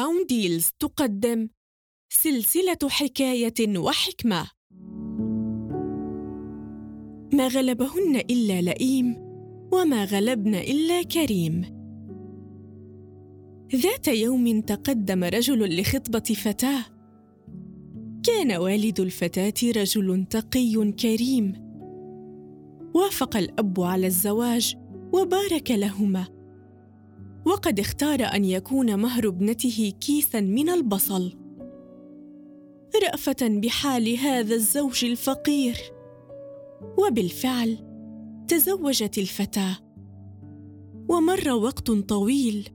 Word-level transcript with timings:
ساوند 0.00 0.26
ديلز 0.26 0.70
تقدم 0.78 1.48
سلسلة 2.12 2.88
حكاية 2.88 3.78
وحكمة. 3.78 4.50
ما 7.32 7.48
غلبهن 7.48 8.16
إلا 8.16 8.60
لئيم 8.60 9.16
وما 9.72 10.04
غلبن 10.04 10.54
إلا 10.54 11.02
كريم. 11.02 11.62
ذات 13.74 14.08
يوم 14.08 14.60
تقدم 14.60 15.24
رجل 15.24 15.80
لخطبة 15.80 16.34
فتاة. 16.34 16.84
كان 18.22 18.52
والد 18.52 19.00
الفتاة 19.00 19.70
رجل 19.76 20.24
تقي 20.30 20.92
كريم. 20.92 21.52
وافق 22.94 23.36
الأب 23.36 23.80
على 23.80 24.06
الزواج 24.06 24.76
وبارك 25.12 25.70
لهما. 25.70 26.39
وقد 27.44 27.80
اختار 27.80 28.20
أن 28.22 28.44
يكون 28.44 28.98
مهر 28.98 29.28
ابنته 29.28 29.92
كيسا 30.00 30.40
من 30.40 30.68
البصل 30.68 31.40
رأفة 33.02 33.36
بحال 33.40 34.16
هذا 34.18 34.54
الزوج 34.54 35.04
الفقير. 35.04 35.76
وبالفعل 36.98 37.78
تزوجت 38.48 39.18
الفتاة. 39.18 39.76
ومر 41.08 41.50
وقت 41.50 41.90
طويل 41.90 42.68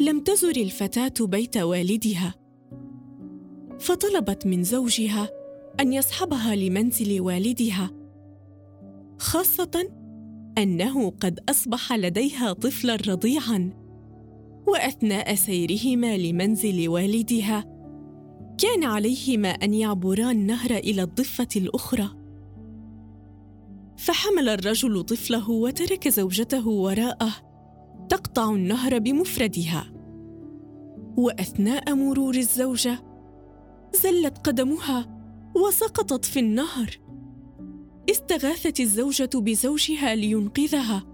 لم 0.00 0.20
تزر 0.20 0.56
الفتاة 0.56 1.26
بيت 1.26 1.56
والدها. 1.56 2.34
فطلبت 3.78 4.46
من 4.46 4.62
زوجها 4.62 5.28
أن 5.80 5.92
يصحبها 5.92 6.56
لمنزل 6.56 7.20
والدها 7.20 7.90
خاصة 9.18 9.90
أنه 10.58 11.10
قد 11.10 11.40
أصبح 11.48 11.92
لديها 11.92 12.52
طفلا 12.52 12.96
رضيعا. 12.96 13.83
وأثناء 14.66 15.34
سيرهما 15.34 16.16
لمنزل 16.16 16.88
والدها. 16.88 17.64
كان 18.58 18.84
عليهما 18.84 19.48
أن 19.48 19.74
يعبرا 19.74 20.30
النهر 20.30 20.70
إلى 20.70 21.02
الضفة 21.02 21.48
الأخرى. 21.56 22.10
فحمل 23.96 24.48
الرجل 24.48 25.02
طفله 25.02 25.50
وترك 25.50 26.08
زوجته 26.08 26.68
وراءه 26.68 27.32
تقطع 28.08 28.50
النهر 28.50 28.98
بمفردها. 28.98 29.92
وأثناء 31.16 31.94
مرور 31.94 32.34
الزوجة 32.34 32.98
زلت 34.02 34.38
قدمها 34.38 35.20
وسقطت 35.56 36.24
في 36.24 36.40
النهر. 36.40 37.00
استغاثت 38.10 38.80
الزوجة 38.80 39.30
بزوجها 39.34 40.14
لينقذها. 40.14 41.04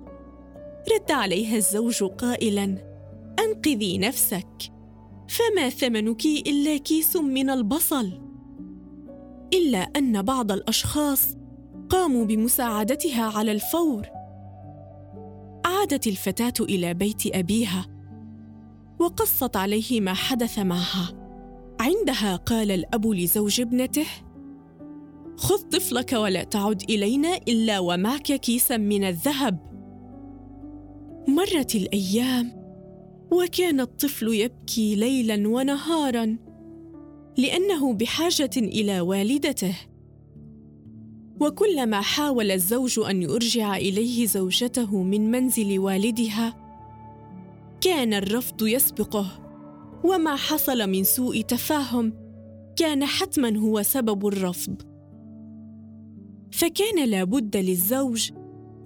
رد 0.95 1.11
عليها 1.11 1.57
الزوج 1.57 2.05
قائلا 2.05 2.90
أنقذي 3.45 3.99
نفسك. 3.99 4.73
فما 5.29 5.69
ثمنك 5.69 6.27
إلا 6.27 6.77
كيس 6.77 7.17
من 7.17 7.51
البصل. 7.51 8.21
إلا 9.55 9.79
أن 9.79 10.23
بعض 10.23 10.53
الأشخاص 10.53 11.37
قاموا 11.89 12.25
بمساعدتها 12.25 13.39
على 13.39 13.53
الفور. 13.53 14.07
عادت 15.65 16.07
الفتاة 16.07 16.65
إلى 16.65 16.95
بيت 16.95 17.37
أبيها 17.37 17.87
وقصت 19.01 19.57
عليه 19.57 20.01
ما 20.01 20.15
حدث 20.15 20.59
معها. 20.59 21.09
عندها 21.81 22.37
قال 22.37 22.71
الأب 22.71 23.07
لزوج 23.07 23.61
ابنته 23.61 24.07
خذ 25.37 25.59
طفلك 25.59 26.13
ولا 26.13 26.45
تعد 26.45 26.83
إلينا 26.91 27.37
إلا 27.37 27.79
ومعك 27.79 28.33
كيسا 28.33 28.77
من 28.77 29.05
الذهب. 29.05 29.59
مرت 31.29 31.75
الأيام 31.75 32.60
وكان 33.33 33.81
الطفل 33.81 34.29
يبكي 34.29 34.95
ليلا 34.95 35.49
ونهارا 35.49 36.37
لأنه 37.39 37.93
بحاجة 37.95 38.51
إلى 38.57 39.01
والدته. 39.01 39.77
وكلما 41.41 42.01
حاول 42.01 42.51
الزوج 42.51 42.99
أن 42.99 43.23
يرجع 43.23 43.77
إليه 43.77 44.27
زوجته 44.27 45.03
من 45.03 45.31
منزل 45.31 45.79
والدها 45.79 46.57
كان 47.81 48.15
الرفض 48.15 48.67
يسبقه. 48.67 49.27
وما 50.05 50.37
حصل 50.37 50.91
من 50.91 51.05
سوء 51.05 51.41
تفاهم 51.41 52.13
كان 52.77 53.05
حتما 53.05 53.59
هو 53.59 53.83
سبب 53.83 54.27
الرفض. 54.27 54.83
فكان 56.53 57.09
لابد 57.09 57.57
للزوج 57.57 58.31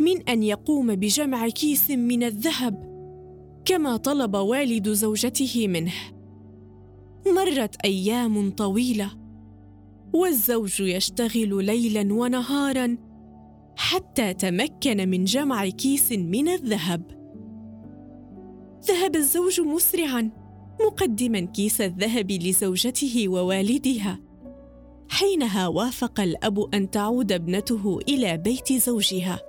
من 0.00 0.28
أن 0.28 0.42
يقوم 0.42 0.94
بجمع 0.94 1.48
كيس 1.48 1.90
من 1.90 2.22
الذهب 2.22 2.83
كما 3.64 3.96
طلب 3.96 4.36
والد 4.36 4.88
زوجته 4.88 5.68
منه. 5.68 5.92
مرت 7.26 7.76
أيام 7.84 8.50
طويلة 8.50 9.10
والزوج 10.14 10.80
يشتغل 10.80 11.64
ليلا 11.64 12.14
ونهارا 12.14 12.96
حتى 13.76 14.34
تمكن 14.34 15.08
من 15.08 15.24
جمع 15.24 15.68
كيس 15.68 16.12
من 16.12 16.48
الذهب. 16.48 17.02
ذهب 18.88 19.16
الزوج 19.16 19.60
مسرعا 19.60 20.30
مقدما 20.86 21.40
كيس 21.40 21.80
الذهب 21.80 22.32
لزوجته 22.32 23.28
ووالدها 23.28 24.20
حينها 25.08 25.68
وافق 25.68 26.20
الأب 26.20 26.74
أن 26.74 26.90
تعود 26.90 27.32
ابنته 27.32 27.98
إلى 28.08 28.36
بيت 28.36 28.72
زوجها. 28.72 29.40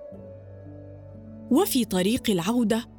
وفي 1.51 1.85
طريق 1.85 2.29
العودة 2.29 2.94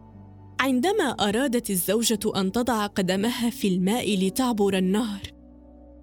عندما 0.61 1.05
أرادت 1.05 1.71
الزوجة 1.71 2.21
أن 2.37 2.53
تضع 2.53 2.87
قدمها 2.87 3.51
في 3.51 3.69
الماء 3.69 4.27
لتعبر 4.27 4.79
النهر 4.79 5.21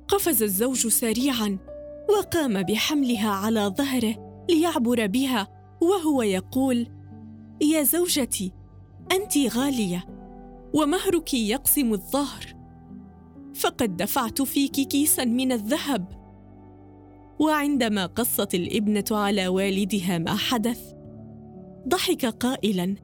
قفز 0.08 0.44
الزوج 0.44 0.88
سريعا 0.88 1.58
وقام 2.10 2.64
بحملها 2.64 3.30
على 3.30 3.74
ظهره 3.78 4.46
ليعبر 4.50 5.08
بها 5.08 5.48
وهو 5.82 6.22
يقول 6.22 6.88
يا 7.62 7.84
زوجتي 7.84 8.52
أنت 9.12 9.38
غالية 9.38 10.06
ومهرك 10.74 11.34
يقسم 11.34 11.94
الظهر 11.94 12.54
فقد 13.56 13.98
دفعت 13.98 14.42
فيك 14.42 14.72
كيسا 14.72 15.26
من 15.26 15.52
الذهب. 15.52 16.24
وعندما 17.40 18.06
قصت 18.06 18.56
الابنة 18.56 19.06
على 19.12 19.48
والدها 19.48 20.18
ما 20.18 20.36
حدث 20.36 20.94
ضحك 21.88 22.26
قائلا 22.26 22.96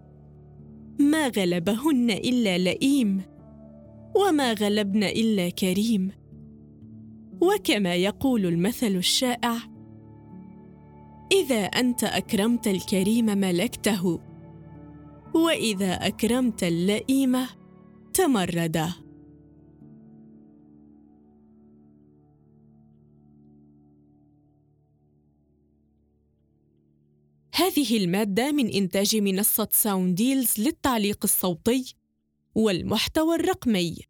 ما 1.00 1.28
غلبهن 1.28 2.12
إلا 2.12 2.58
لئيم 2.58 3.22
وما 4.16 4.54
غلبن 4.54 5.04
إلا 5.04 5.50
كريم. 5.50 6.12
وكما 7.42 7.96
يقول 7.96 8.46
المثل 8.46 8.96
الشائع 8.96 9.58
إذا 11.32 11.62
أنت 11.62 12.04
أكرمت 12.04 12.68
الكريم 12.68 13.26
ملكته 13.26 14.20
وإذا 15.34 15.94
أكرمت 15.94 16.64
اللئيم 16.64 17.38
تمردا. 18.14 19.09
هذه 27.59 27.97
المادة 27.97 28.52
من 28.52 28.70
إنتاج 28.70 29.16
منصة 29.16 29.68
ساوند 29.72 30.16
ديلز 30.16 30.53
للتعليق 30.58 31.18
الصوتي 31.24 31.96
والمحتوى 32.56 33.36
الرقمي. 33.36 34.09